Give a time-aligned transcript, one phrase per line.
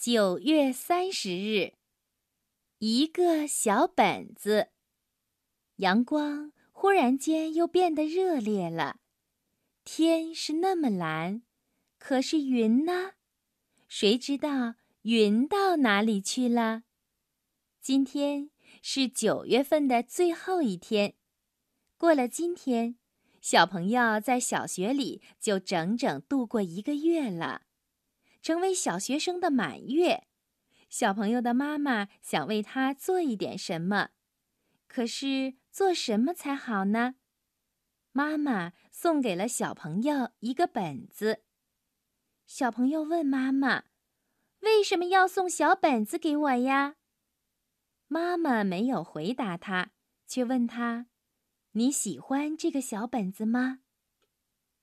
[0.00, 1.72] 九月三十日，
[2.78, 4.68] 一个小本子。
[5.78, 9.00] 阳光忽然间又变得热烈了，
[9.82, 11.42] 天是那么蓝，
[11.98, 13.14] 可是云呢？
[13.88, 16.84] 谁知道云到哪里去了？
[17.80, 21.16] 今天是九月份的最后一天，
[21.96, 22.94] 过了今天。
[23.40, 27.62] 小朋友在小学里就整整度过一个月了，
[28.48, 30.26] 成为小学生的满月。
[30.88, 34.08] 小朋友的妈妈想为他做一点什么，
[34.86, 37.16] 可是做什么才好呢？
[38.10, 41.44] 妈妈送给了小朋友一个本子。
[42.46, 43.84] 小朋友问妈妈
[44.60, 46.96] ：“为什么要送小本子给我呀？”
[48.08, 49.90] 妈妈没有回答他，
[50.26, 51.08] 却问他。
[51.72, 53.80] 你喜欢这个小本子吗？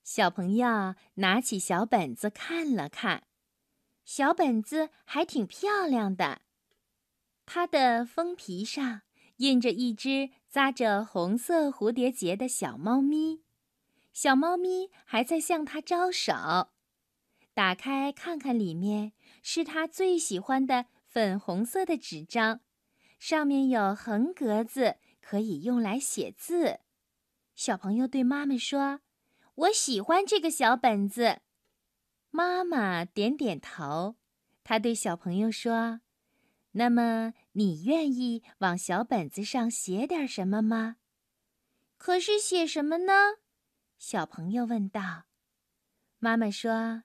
[0.03, 3.23] 小朋友拿起小本子看了看，
[4.05, 6.41] 小本子还挺漂亮的。
[7.45, 9.01] 它的封皮上
[9.37, 13.43] 印着一只扎着红色蝴蝶结的小猫咪，
[14.13, 16.69] 小猫咪还在向它招手。
[17.53, 22.61] 打开看看，里面是它最喜欢的粉红色的纸张，
[23.17, 26.79] 上面有横格子，可以用来写字。
[27.55, 28.99] 小朋友对妈妈说
[29.55, 31.39] ：“我喜欢这个小本子。”
[32.35, 34.17] 妈妈点点头。
[34.65, 36.01] 她对小朋友说
[36.75, 40.97] ：“那么你愿意往小本子上写点什么吗
[41.97, 43.13] ？”“可是写什么呢？”
[43.97, 45.27] 小朋友问道。
[46.19, 47.03] 妈妈说：“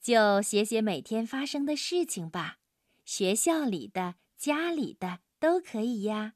[0.00, 2.58] 就写写每天发生的事情吧，
[3.04, 6.34] 学校里的、家里的都可以呀。”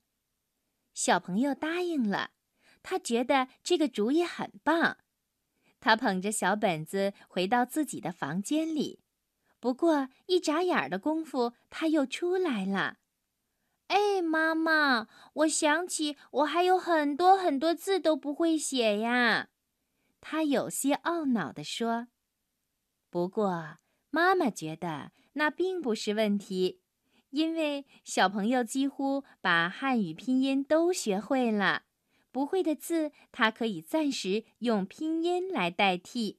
[0.93, 2.33] 小朋友答应了。
[2.83, 4.99] 他觉得这个主意很棒，
[5.83, 9.01] 他捧着小本子回到自己的房间里。
[9.59, 12.99] 不过一眨眼的功夫，他又出来了。
[13.89, 19.49] 哎，妈妈，我想起我还有很多很多字都不会写呀，
[20.21, 22.07] 他有些懊恼地说。
[23.11, 23.79] 不过
[24.11, 26.81] 妈妈觉得那并不是问题，
[27.31, 31.83] 因为小朋友几乎把汉语拼音都学会了。
[32.33, 36.39] 不会的字，他可以暂时用拼音来代替，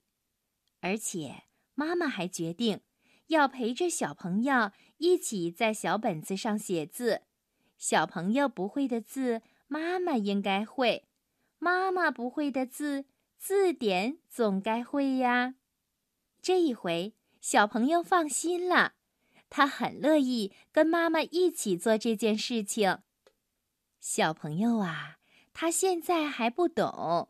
[0.82, 1.44] 而且
[1.76, 2.82] 妈妈还决定
[3.28, 7.22] 要陪着小朋友一起在小本子上写字。
[7.78, 11.04] 小朋友不会的字，妈妈应该会；
[11.60, 13.06] 妈妈不会的字，
[13.38, 15.56] 字典总该会呀。
[16.42, 18.94] 这一回，小朋友放心了，
[19.50, 23.00] 他很乐意跟妈妈一起做这件事情。
[24.00, 25.20] 小朋友啊！
[25.54, 27.30] 他现在还不懂，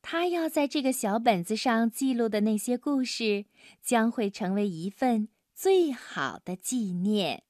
[0.00, 3.46] 他要在这个小本子上记录的那些故事，
[3.82, 7.42] 将会成为一份最好的纪念。